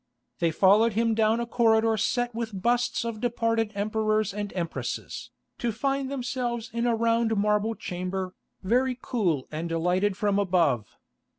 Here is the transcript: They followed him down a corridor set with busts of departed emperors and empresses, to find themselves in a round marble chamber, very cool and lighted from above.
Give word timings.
They 0.39 0.49
followed 0.49 0.93
him 0.93 1.13
down 1.13 1.39
a 1.39 1.45
corridor 1.45 1.95
set 1.95 2.33
with 2.33 2.59
busts 2.59 3.05
of 3.05 3.21
departed 3.21 3.71
emperors 3.75 4.33
and 4.33 4.51
empresses, 4.53 5.29
to 5.59 5.71
find 5.71 6.09
themselves 6.09 6.71
in 6.73 6.87
a 6.87 6.95
round 6.95 7.37
marble 7.37 7.75
chamber, 7.75 8.33
very 8.63 8.97
cool 8.99 9.47
and 9.51 9.69
lighted 9.69 10.17
from 10.17 10.39
above. 10.39 10.97